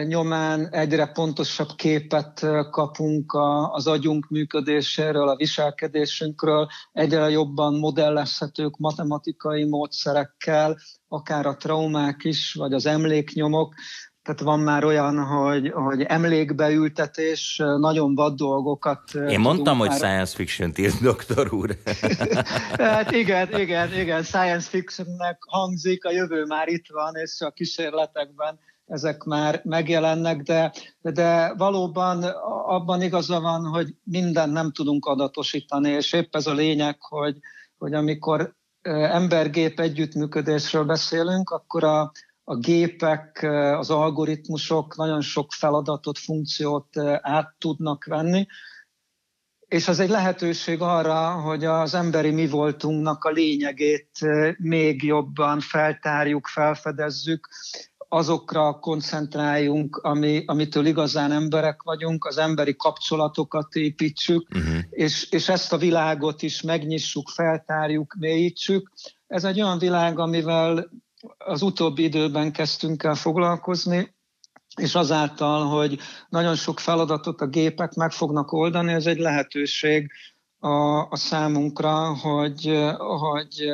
nyomán 0.07 0.69
egyre 0.71 1.07
pontosabb 1.07 1.69
képet 1.77 2.47
kapunk 2.71 3.33
az 3.71 3.87
agyunk 3.87 4.29
működéséről, 4.29 5.29
a 5.29 5.37
viselkedésünkről, 5.37 6.69
egyre 6.93 7.31
jobban 7.31 7.79
modellezhetők 7.79 8.77
matematikai 8.77 9.65
módszerekkel, 9.65 10.79
akár 11.09 11.47
a 11.47 11.57
traumák 11.57 12.25
is, 12.25 12.55
vagy 12.55 12.73
az 12.73 12.87
emléknyomok, 12.87 13.75
tehát 14.23 14.41
van 14.41 14.61
már 14.61 14.85
olyan, 14.85 15.25
hogy, 15.25 15.71
hogy 15.71 16.03
emlékbeültetés, 16.03 17.63
nagyon 17.79 18.15
vad 18.15 18.35
dolgokat. 18.35 19.15
Én 19.15 19.41
mondtam, 19.41 19.79
hogy 19.79 19.89
már... 19.89 19.99
science 19.99 20.35
fiction 20.35 20.73
írt, 20.77 21.03
doktor 21.03 21.53
úr. 21.53 21.77
hát 22.79 23.11
igen, 23.11 23.59
igen, 23.59 23.95
igen, 23.95 24.23
science 24.23 24.69
fictionnek 24.69 25.39
hangzik, 25.47 26.05
a 26.05 26.11
jövő 26.11 26.45
már 26.45 26.69
itt 26.69 26.87
van, 26.89 27.15
és 27.17 27.41
a 27.41 27.51
kísérletekben 27.51 28.59
ezek 28.89 29.23
már 29.23 29.61
megjelennek, 29.65 30.43
de, 30.43 30.73
de 31.01 31.55
valóban 31.55 32.23
abban 32.67 33.03
igaza 33.03 33.41
van, 33.41 33.65
hogy 33.65 33.95
minden 34.05 34.51
nem 34.51 34.73
tudunk 34.73 35.07
adatosítani, 35.07 35.91
és 35.91 36.13
épp 36.13 36.35
ez 36.35 36.47
a 36.47 36.53
lényeg, 36.53 36.97
hogy, 37.01 37.37
hogy 37.79 37.95
amikor 37.95 38.55
embergép 38.83 39.81
együttműködésről 39.81 40.85
beszélünk, 40.85 41.51
akkor 41.51 41.85
a, 41.85 42.13
a 42.51 42.57
gépek, 42.57 43.43
az 43.79 43.91
algoritmusok 43.91 44.97
nagyon 44.97 45.21
sok 45.21 45.53
feladatot, 45.53 46.19
funkciót 46.19 46.99
át 47.21 47.55
tudnak 47.59 48.05
venni, 48.05 48.47
és 49.67 49.89
az 49.89 49.99
egy 49.99 50.09
lehetőség 50.09 50.81
arra, 50.81 51.31
hogy 51.31 51.65
az 51.65 51.95
emberi 51.95 52.31
mi 52.31 52.47
voltunknak 52.47 53.25
a 53.25 53.31
lényegét 53.31 54.19
még 54.59 55.03
jobban 55.03 55.61
feltárjuk, 55.61 56.47
felfedezzük, 56.47 57.49
azokra 58.09 58.79
koncentráljunk, 58.79 59.97
ami, 59.97 60.43
amitől 60.47 60.87
igazán 60.87 61.33
emberek 61.33 61.83
vagyunk, 61.83 62.25
az 62.25 62.39
emberi 62.39 62.77
kapcsolatokat 62.77 63.75
építsük, 63.75 64.49
uh-huh. 64.55 64.79
és, 64.91 65.31
és 65.31 65.49
ezt 65.49 65.73
a 65.73 65.77
világot 65.77 66.43
is 66.43 66.63
megnyissuk, 66.63 67.29
feltárjuk, 67.29 68.15
mélyítsük. 68.19 68.93
Ez 69.27 69.45
egy 69.45 69.61
olyan 69.61 69.79
világ, 69.79 70.19
amivel 70.19 70.91
az 71.49 71.63
utóbbi 71.63 72.03
időben 72.03 72.53
kezdtünk 72.53 73.03
el 73.03 73.15
foglalkozni, 73.15 74.15
és 74.77 74.95
azáltal, 74.95 75.67
hogy 75.67 75.99
nagyon 76.29 76.55
sok 76.55 76.81
feladatot 76.81 77.41
a 77.41 77.47
gépek 77.47 77.95
meg 77.95 78.11
fognak 78.11 78.53
oldani, 78.53 78.93
ez 78.93 79.07
egy 79.07 79.19
lehetőség 79.19 80.11
a, 80.59 81.09
a 81.11 81.17
számunkra, 81.17 82.17
hogy, 82.17 82.79
hogy 82.97 83.69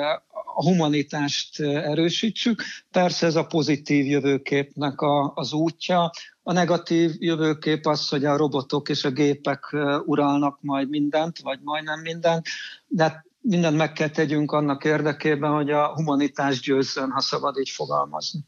a 0.55 0.63
humanitást 0.63 1.61
erősítsük. 1.61 2.63
Persze 2.91 3.27
ez 3.27 3.37
a 3.37 3.47
pozitív 3.47 4.07
jövőképnek 4.07 5.01
a, 5.01 5.33
az 5.35 5.53
útja. 5.53 6.11
A 6.43 6.53
negatív 6.53 7.11
jövőkép 7.19 7.87
az, 7.87 8.09
hogy 8.09 8.25
a 8.25 8.37
robotok 8.37 8.89
és 8.89 9.05
a 9.05 9.11
gépek 9.11 9.77
uralnak 10.05 10.59
majd 10.61 10.89
mindent, 10.89 11.39
vagy 11.43 11.59
majdnem 11.63 12.01
mindent, 12.01 12.47
de 12.87 13.25
mindent 13.47 13.77
meg 13.77 13.93
kell 13.93 14.09
tegyünk 14.09 14.53
annak 14.53 14.85
érdekében, 14.85 15.53
hogy 15.53 15.71
a 15.71 15.95
humanitás 15.95 16.61
győzzön, 16.61 17.11
ha 17.11 17.21
szabad 17.21 17.59
így 17.59 17.71
fogalmazni. 17.71 18.41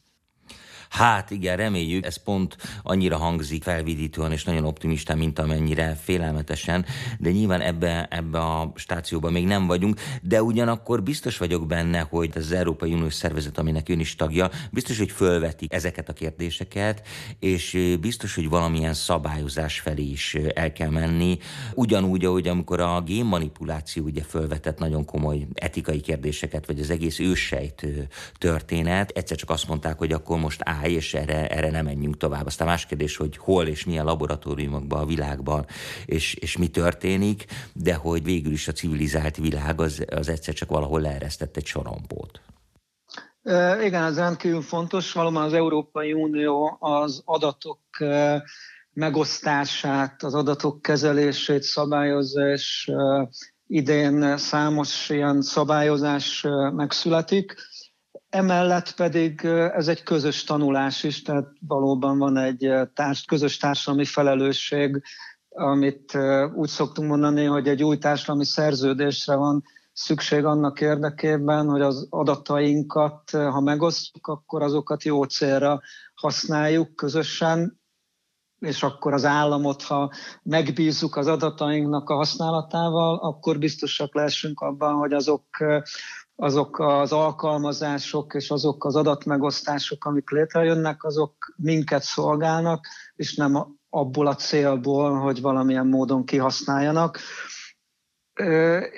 Hát 0.88 1.31
igen, 1.31 1.57
reméljük, 1.57 2.07
ez 2.07 2.16
pont 2.16 2.57
annyira 2.83 3.16
hangzik 3.16 3.62
felvidítően 3.62 4.33
és 4.33 4.45
nagyon 4.45 4.64
optimistán, 4.64 5.19
mint 5.19 5.38
amennyire 5.38 5.95
félelmetesen, 6.02 6.85
de 7.19 7.31
nyilván 7.31 7.61
ebbe, 7.61 8.07
ebbe 8.11 8.38
a 8.38 8.73
stációban 8.75 9.33
még 9.33 9.47
nem 9.47 9.66
vagyunk, 9.66 10.00
de 10.23 10.43
ugyanakkor 10.43 11.02
biztos 11.02 11.38
vagyok 11.38 11.66
benne, 11.66 12.00
hogy 12.00 12.31
ez 12.35 12.45
az 12.45 12.52
Európai 12.52 12.93
Uniós 12.93 13.14
szervezet, 13.14 13.59
aminek 13.59 13.88
ön 13.88 14.00
is 14.00 14.14
tagja, 14.14 14.50
biztos, 14.71 14.99
hogy 14.99 15.11
fölvetik 15.11 15.73
ezeket 15.73 16.09
a 16.09 16.12
kérdéseket, 16.12 17.07
és 17.38 17.97
biztos, 18.00 18.35
hogy 18.35 18.49
valamilyen 18.49 18.95
szabályozás 18.95 19.81
felé 19.81 20.02
is 20.02 20.35
el 20.55 20.73
kell 20.73 20.90
menni. 20.90 21.38
Ugyanúgy, 21.75 22.25
ahogy 22.25 22.49
amikor 22.49 22.81
a 22.81 23.00
génmanipuláció 23.00 24.05
ugye 24.05 24.23
fölvetett 24.23 24.78
nagyon 24.78 25.05
komoly 25.05 25.47
etikai 25.55 26.00
kérdéseket, 26.00 26.66
vagy 26.66 26.81
az 26.81 26.90
egész 26.90 27.19
őssejt 27.19 27.87
történet, 28.38 29.11
egyszer 29.11 29.37
csak 29.37 29.50
azt 29.50 29.69
mondták, 29.69 29.99
hogy 29.99 30.12
akkor 30.12 30.38
most 30.38 30.61
állj, 30.80 30.92
és 30.92 31.14
erre, 31.14 31.49
erre 31.49 31.71
nem 31.71 31.85
menjünk 31.85 32.16
tovább. 32.16 32.47
Aztán 32.47 32.66
más 32.66 32.87
kérdés, 32.87 33.16
hogy 33.16 33.37
hol 33.37 33.66
és 33.66 33.85
milyen 33.85 34.04
laboratóriumokban 34.04 35.00
a 35.00 35.06
világban, 35.06 35.66
és, 36.04 36.35
és 36.35 36.56
mi 36.56 36.68
történik, 36.68 37.45
de 37.73 37.95
hogy 37.95 38.25
végül 38.25 38.52
is 38.52 38.68
a 38.68 38.73
civilizált 38.73 39.37
világ 39.37 39.80
az, 39.80 40.04
az 40.11 40.28
egyszer 40.28 40.54
csak 40.54 40.68
valahol 40.68 41.00
leeresztett 41.00 41.56
egy 41.56 41.66
sorompót. 41.66 42.40
Igen, 43.83 44.02
ez 44.02 44.16
rendkívül 44.16 44.62
fontos. 44.62 45.12
Valóban 45.12 45.42
az 45.42 45.52
Európai 45.52 46.12
Unió 46.12 46.76
az 46.80 47.23
adatok 47.25 47.80
megosztását, 48.92 50.23
az 50.23 50.35
adatok 50.35 50.83
kezelését 50.83 51.62
szabályozza, 51.62 52.49
és 52.49 52.92
idén 53.66 54.37
számos 54.37 55.09
ilyen 55.09 55.42
szabályozás 55.42 56.47
megszületik. 56.73 57.54
Emellett 58.37 58.95
pedig 58.95 59.45
ez 59.75 59.88
egy 59.88 60.02
közös 60.02 60.45
tanulás 60.45 61.02
is, 61.02 61.23
tehát 61.23 61.47
valóban 61.61 62.19
van 62.19 62.37
egy 62.37 62.73
társ, 62.95 63.25
közös 63.25 63.57
társadalmi 63.57 64.05
felelősség, 64.05 65.02
amit 65.49 66.19
úgy 66.55 66.69
szoktunk 66.69 67.09
mondani, 67.09 67.45
hogy 67.45 67.69
egy 67.69 67.83
új 67.83 67.99
társadalmi 67.99 68.45
szerződésre 68.45 69.35
van 69.35 69.64
szükség 69.93 70.45
annak 70.45 70.81
érdekében, 70.81 71.69
hogy 71.69 71.81
az 71.81 72.07
adatainkat, 72.11 73.31
ha 73.31 73.61
megosztjuk, 73.61 74.26
akkor 74.26 74.62
azokat 74.62 75.02
jó 75.02 75.25
célra 75.25 75.81
használjuk 76.14 76.95
közösen, 76.95 77.81
és 78.59 78.83
akkor 78.83 79.12
az 79.12 79.25
államot, 79.25 79.83
ha 79.83 80.12
megbízzuk 80.43 81.16
az 81.16 81.26
adatainknak 81.26 82.09
a 82.09 82.14
használatával, 82.14 83.19
akkor 83.19 83.59
biztosak 83.59 84.14
leszünk 84.14 84.61
abban, 84.61 84.95
hogy 84.95 85.12
azok, 85.12 85.45
azok 86.37 86.78
az 86.78 87.12
alkalmazások 87.12 88.35
és 88.35 88.50
azok 88.50 88.85
az 88.85 88.97
adatmegosztások, 88.97 90.05
amik 90.05 90.31
létrejönnek, 90.31 91.05
azok 91.05 91.35
minket 91.57 92.02
szolgálnak, 92.02 92.87
és 93.14 93.35
nem 93.35 93.78
abból 93.90 94.26
a 94.26 94.35
célból, 94.35 95.19
hogy 95.19 95.40
valamilyen 95.40 95.87
módon 95.87 96.25
kihasználjanak. 96.25 97.19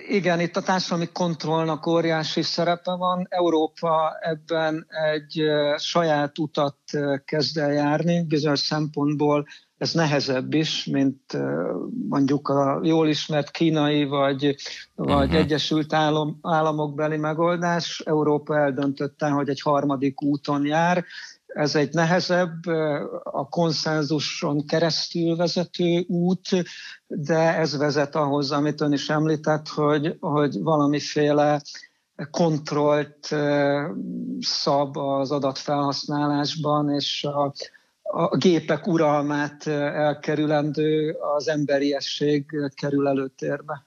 Igen, 0.09 0.41
itt 0.41 0.57
a 0.57 0.63
társadalmi 0.63 1.09
kontrollnak 1.13 1.87
óriási 1.87 2.43
szerepe 2.43 2.95
van. 2.95 3.27
Európa 3.29 4.17
ebben 4.21 4.87
egy 4.89 5.43
saját 5.77 6.39
utat 6.39 6.79
kezd 7.25 7.57
el 7.57 7.73
járni, 7.73 8.25
bizonyos 8.25 8.61
szempontból 8.61 9.47
ez 9.79 9.93
nehezebb 9.93 10.55
is, 10.55 10.85
mint 10.85 11.39
mondjuk 12.09 12.49
a 12.49 12.81
jól 12.83 13.09
ismert 13.09 13.51
kínai 13.51 14.05
vagy, 14.05 14.57
vagy 14.95 15.15
uh-huh. 15.15 15.35
Egyesült 15.35 15.93
Állam, 15.93 16.39
Államok 16.43 16.95
megoldás. 17.17 18.03
Európa 18.05 18.59
eldöntötte, 18.59 19.29
hogy 19.29 19.49
egy 19.49 19.61
harmadik 19.61 20.23
úton 20.23 20.67
jár, 20.67 21.05
ez 21.47 21.75
egy 21.75 21.93
nehezebb, 21.93 22.67
a 23.23 23.49
konszenzuson 23.49 24.67
keresztül 24.67 25.37
vezető 25.37 26.05
út, 26.09 26.49
de 27.07 27.57
ez 27.57 27.77
vezet 27.77 28.15
ahhoz, 28.15 28.51
amit 28.51 28.81
ön 28.81 28.93
is 28.93 29.09
említett, 29.09 29.69
hogy, 29.69 30.17
hogy 30.21 30.63
valamiféle 30.63 31.63
kontrollt 32.31 33.35
szab 34.41 34.97
az 34.97 35.31
adatfelhasználásban, 35.31 36.91
és 36.91 37.25
a, 37.25 37.53
a 38.11 38.37
gépek 38.37 38.87
uralmát 38.87 39.67
elkerülendő, 39.67 41.17
az 41.37 41.49
emberiesség 41.49 42.45
kerül 42.75 43.09
előtérbe. 43.09 43.85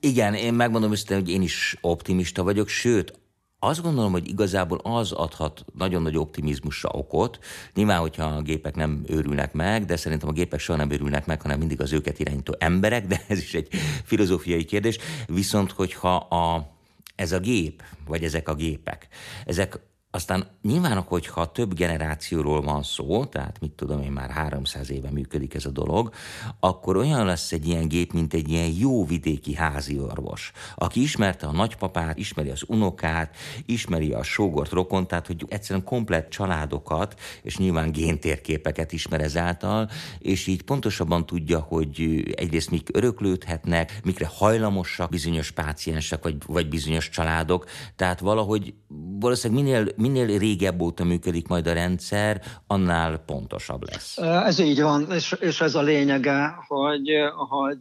Igen, 0.00 0.34
én 0.34 0.54
megmondom 0.54 0.92
őszintén, 0.92 1.18
hogy 1.18 1.30
én 1.30 1.42
is 1.42 1.76
optimista 1.80 2.42
vagyok, 2.42 2.68
sőt, 2.68 3.18
azt 3.60 3.82
gondolom, 3.82 4.12
hogy 4.12 4.28
igazából 4.28 4.78
az 4.82 5.12
adhat 5.12 5.64
nagyon 5.74 6.02
nagy 6.02 6.16
optimizmusra 6.16 6.88
okot. 6.92 7.38
Nyilván, 7.74 8.00
hogyha 8.00 8.24
a 8.24 8.42
gépek 8.42 8.74
nem 8.74 9.04
őrülnek 9.06 9.52
meg, 9.52 9.84
de 9.84 9.96
szerintem 9.96 10.28
a 10.28 10.32
gépek 10.32 10.60
soha 10.60 10.78
nem 10.78 10.90
őrülnek 10.90 11.26
meg, 11.26 11.42
hanem 11.42 11.58
mindig 11.58 11.80
az 11.80 11.92
őket 11.92 12.18
irányító 12.18 12.54
emberek, 12.58 13.06
de 13.06 13.24
ez 13.28 13.38
is 13.38 13.54
egy 13.54 13.68
filozófiai 14.04 14.64
kérdés. 14.64 14.98
Viszont, 15.26 15.72
hogyha 15.72 16.16
a, 16.16 16.70
ez 17.14 17.32
a 17.32 17.38
gép, 17.38 17.82
vagy 18.06 18.24
ezek 18.24 18.48
a 18.48 18.54
gépek, 18.54 19.08
ezek 19.46 19.78
aztán 20.10 20.46
nyilván, 20.62 21.02
hogyha 21.02 21.52
több 21.52 21.74
generációról 21.74 22.60
van 22.60 22.82
szó, 22.82 23.24
tehát 23.24 23.60
mit 23.60 23.72
tudom 23.72 24.02
én, 24.02 24.12
már 24.12 24.30
300 24.30 24.90
éve 24.90 25.10
működik 25.10 25.54
ez 25.54 25.64
a 25.64 25.70
dolog, 25.70 26.12
akkor 26.60 26.96
olyan 26.96 27.26
lesz 27.26 27.52
egy 27.52 27.66
ilyen 27.66 27.88
gép, 27.88 28.12
mint 28.12 28.34
egy 28.34 28.48
ilyen 28.48 28.70
jó 28.78 29.06
vidéki 29.06 29.54
házi 29.54 29.98
orvos, 29.98 30.52
aki 30.74 31.02
ismerte 31.02 31.46
a 31.46 31.52
nagypapát, 31.52 32.18
ismeri 32.18 32.50
az 32.50 32.62
unokát, 32.66 33.36
ismeri 33.66 34.12
a 34.12 34.22
sógort, 34.22 34.70
rokon, 34.70 35.06
tehát 35.06 35.26
hogy 35.26 35.44
egyszerűen 35.48 35.84
komplett 35.84 36.30
családokat, 36.30 37.20
és 37.42 37.56
nyilván 37.58 37.92
géntérképeket 37.92 38.92
ismer 38.92 39.20
ezáltal, 39.20 39.90
és 40.18 40.46
így 40.46 40.62
pontosabban 40.62 41.26
tudja, 41.26 41.58
hogy 41.58 42.22
egyrészt 42.36 42.70
mik 42.70 42.88
öröklődhetnek, 42.92 44.00
mikre 44.04 44.26
hajlamosak 44.26 45.10
bizonyos 45.10 45.50
páciensek, 45.50 46.22
vagy, 46.22 46.36
vagy 46.46 46.68
bizonyos 46.68 47.08
családok, 47.08 47.66
tehát 47.96 48.20
valahogy 48.20 48.74
valószínűleg 49.20 49.64
minél 49.64 49.92
minél 49.96 50.38
régebb 50.38 50.80
óta 50.80 51.04
működik 51.04 51.48
majd 51.48 51.66
a 51.66 51.72
rendszer, 51.72 52.42
annál 52.66 53.18
pontosabb 53.18 53.82
lesz. 53.90 54.18
Ez 54.18 54.58
így 54.58 54.80
van, 54.82 55.12
és, 55.12 55.32
és 55.40 55.60
ez 55.60 55.74
a 55.74 55.82
lényege, 55.82 56.54
hogy, 56.66 57.10
hogy 57.48 57.80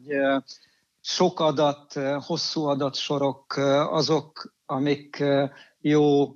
sok 1.02 1.40
adat, 1.40 1.94
hosszú 2.26 2.66
adatsorok 2.66 3.58
azok, 3.90 4.54
amik 4.66 5.24
jó 5.80 6.34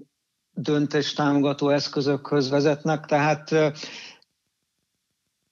döntéstámogató 0.54 1.70
eszközökhöz 1.70 2.50
vezetnek, 2.50 3.06
tehát 3.06 3.56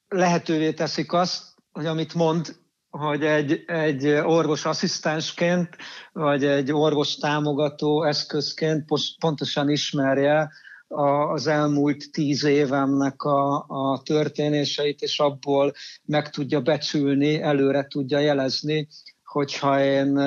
lehetővé 0.07 0.73
teszik 0.73 1.13
azt, 1.13 1.43
hogy 1.71 1.85
amit 1.85 2.13
mond, 2.13 2.55
hogy 2.89 3.23
egy, 3.23 3.63
egy 3.67 4.07
orvos 4.07 4.65
asszisztensként, 4.65 5.69
vagy 6.13 6.45
egy 6.45 6.71
orvos 6.71 7.15
támogató 7.15 8.03
eszközként 8.03 8.85
pontosan 9.19 9.69
ismerje 9.69 10.51
az 10.87 11.47
elmúlt 11.47 12.11
tíz 12.11 12.43
évemnek 12.43 13.21
a, 13.23 13.65
a 13.67 14.01
történéseit, 14.03 15.01
és 15.01 15.19
abból 15.19 15.73
meg 16.05 16.29
tudja 16.29 16.61
becsülni, 16.61 17.41
előre 17.41 17.87
tudja 17.87 18.19
jelezni, 18.19 18.87
hogyha 19.23 19.83
én 19.83 20.19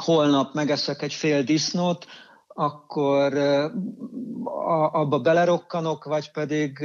holnap 0.00 0.54
megeszek 0.54 1.02
egy 1.02 1.14
fél 1.14 1.42
disznót, 1.42 2.06
akkor 2.58 3.34
abba 4.92 5.18
belerokkanok, 5.18 6.04
vagy 6.04 6.30
pedig, 6.30 6.78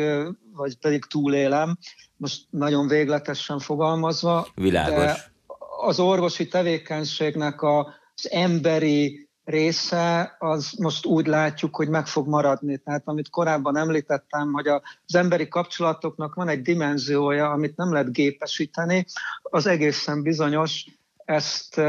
vagy 0.54 0.78
pedig 0.78 1.06
túlélem. 1.06 1.78
Most 2.18 2.42
nagyon 2.50 2.88
végletesen 2.88 3.60
fogalmazva. 3.60 4.48
Világos. 4.56 4.96
De 4.96 5.32
az 5.82 6.00
orvosi 6.00 6.48
tevékenységnek 6.48 7.62
az 7.62 8.30
emberi 8.32 9.30
része, 9.44 10.36
az 10.40 10.72
most 10.78 11.06
úgy 11.06 11.26
látjuk, 11.28 11.76
hogy 11.76 11.90
meg 11.90 12.08
fog 12.08 12.28
maradni. 12.28 12.78
Tehát 12.78 13.02
amit 13.06 13.30
korábban 13.30 13.78
említettem, 13.78 14.52
hogy 14.52 14.68
az 14.68 15.16
emberi 15.16 15.48
kapcsolatoknak 15.48 16.34
van 16.34 16.48
egy 16.48 16.62
dimenziója, 16.62 17.50
amit 17.50 17.76
nem 17.76 17.92
lehet 17.94 18.12
gépesíteni, 18.12 19.06
az 19.42 19.68
egészen 19.68 20.22
bizonyos, 20.22 20.86
ezt 21.26 21.82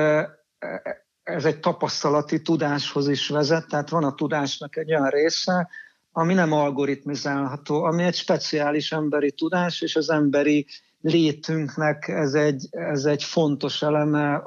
ez 1.25 1.45
egy 1.45 1.61
tapasztalati 1.61 2.43
tudáshoz 2.43 3.09
is 3.09 3.29
vezet, 3.29 3.69
tehát 3.69 3.89
van 3.89 4.05
a 4.05 4.15
tudásnak 4.15 4.77
egy 4.77 4.95
olyan 4.95 5.09
része, 5.09 5.69
ami 6.13 6.35
nem 6.35 6.53
algoritmizálható, 6.53 7.83
ami 7.83 8.03
egy 8.03 8.15
speciális 8.15 8.93
emberi 8.93 9.33
tudás, 9.33 9.81
és 9.81 9.97
az 9.97 10.11
emberi 10.11 10.67
létünknek 11.01 12.09
ez 12.09 12.35
egy, 12.35 12.67
ez 12.71 13.05
egy 13.05 13.25
fontos 13.25 13.83
eleme, 13.83 14.43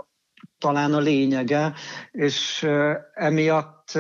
talán 0.58 0.94
a 0.94 1.00
lényege, 1.00 1.74
és 2.12 2.68
emiatt 3.14 4.00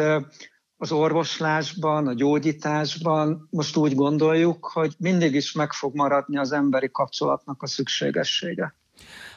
az 0.77 0.91
orvoslásban, 0.91 2.07
a 2.07 2.13
gyógyításban 2.13 3.47
most 3.49 3.77
úgy 3.77 3.95
gondoljuk, 3.95 4.65
hogy 4.65 4.95
mindig 4.97 5.33
is 5.33 5.51
meg 5.51 5.71
fog 5.71 5.95
maradni 5.95 6.37
az 6.37 6.51
emberi 6.51 6.91
kapcsolatnak 6.91 7.61
a 7.61 7.67
szükségessége. 7.67 8.73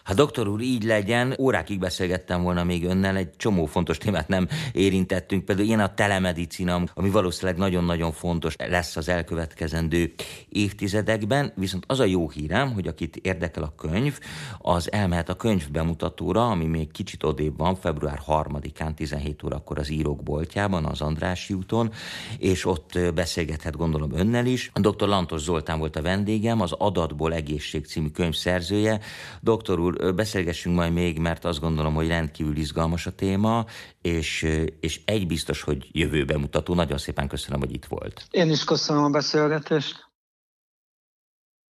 Ha 0.05 0.15
doktor 0.15 0.49
úr 0.49 0.61
így 0.61 0.85
legyen, 0.85 1.35
órákig 1.39 1.79
beszélgettem 1.79 2.43
volna 2.43 2.65
még 2.65 2.85
önnel, 2.85 3.17
egy 3.17 3.31
csomó 3.37 3.67
fontos 3.67 3.99
témát 3.99 4.29
nem 4.29 4.49
érintettünk, 4.73 5.45
például 5.45 5.67
ilyen 5.67 5.81
a 5.81 5.95
telemedicina, 5.95 6.83
ami 6.95 7.11
valószínűleg 7.11 7.59
nagyon-nagyon 7.59 8.13
fontos 8.13 8.55
lesz 8.57 8.97
az 8.97 9.09
elkövetkezendő 9.09 10.13
évtizedekben, 10.49 11.53
viszont 11.57 11.85
az 11.87 12.01
a 12.01 12.05
jó 12.05 12.31
hírem, 12.31 12.73
hogy 12.73 12.87
akit 12.87 13.17
érdekel 13.17 13.63
a 13.63 13.75
könyv, 13.77 14.19
az 14.59 14.93
elmehet 14.93 15.29
a 15.29 15.35
könyv 15.35 15.71
bemutatóra, 15.71 16.51
ami 16.51 16.67
még 16.67 16.93
kicsit 16.93 17.23
odébb 17.25 17.59
van, 17.59 17.75
február 17.75 18.21
3-án 18.27 18.95
17 18.95 19.43
órakor 19.43 19.79
az 19.79 19.91
írók 19.91 20.23
boltjában, 20.23 20.85
az 20.85 21.01
Andrássy 21.01 21.55
úton, 21.55 21.93
és 22.39 22.67
ott 22.67 22.99
beszélgethet 23.15 23.77
gondolom 23.77 24.13
önnel 24.13 24.47
is. 24.47 24.71
Dr. 24.75 25.09
Lantos 25.09 25.41
Zoltán 25.41 25.79
volt 25.79 25.97
a 25.97 26.03
vendégem, 26.03 26.61
az 26.61 26.73
Adatból 26.73 27.35
Egészség 27.35 27.87
című 27.87 28.09
könyv 28.09 28.35
szerzője. 28.35 29.01
Doktor 29.41 29.79
úr, 29.79 30.00
úr, 30.03 30.15
beszélgessünk 30.15 30.77
majd 30.77 30.93
még, 30.93 31.19
mert 31.19 31.45
azt 31.45 31.61
gondolom, 31.61 31.95
hogy 31.95 32.09
rendkívül 32.09 32.57
izgalmas 32.57 33.07
a 33.07 33.11
téma, 33.11 33.65
és, 34.03 34.47
és 34.81 35.01
egy 35.05 35.27
biztos, 35.27 35.63
hogy 35.63 35.89
jövő 35.93 36.25
bemutató. 36.25 36.75
Nagyon 36.75 36.99
szépen 36.99 37.29
köszönöm, 37.29 37.61
hogy 37.61 37.73
itt 37.73 37.85
volt. 37.85 38.27
Én 38.31 38.51
is 38.51 38.65
köszönöm 38.65 39.05
a 39.05 39.11
beszélgetést. 39.11 40.10